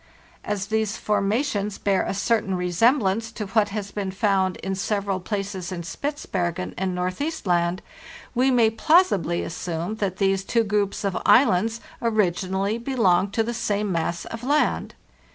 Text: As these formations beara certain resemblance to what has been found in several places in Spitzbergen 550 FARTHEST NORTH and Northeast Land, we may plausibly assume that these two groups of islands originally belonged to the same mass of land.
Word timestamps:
As 0.43 0.65
these 0.73 0.97
formations 0.97 1.77
beara 1.77 2.15
certain 2.15 2.55
resemblance 2.55 3.31
to 3.33 3.45
what 3.45 3.69
has 3.69 3.91
been 3.91 4.09
found 4.09 4.57
in 4.63 4.73
several 4.73 5.19
places 5.19 5.71
in 5.71 5.83
Spitzbergen 5.83 6.69
550 6.69 6.71
FARTHEST 6.71 6.77
NORTH 6.77 6.83
and 6.87 6.95
Northeast 6.95 7.45
Land, 7.45 7.81
we 8.33 8.49
may 8.49 8.71
plausibly 8.71 9.43
assume 9.43 9.97
that 9.97 10.17
these 10.17 10.43
two 10.43 10.63
groups 10.63 11.03
of 11.03 11.21
islands 11.23 11.81
originally 12.01 12.79
belonged 12.79 13.31
to 13.33 13.43
the 13.43 13.53
same 13.53 13.91
mass 13.91 14.25
of 14.25 14.43
land. 14.43 14.95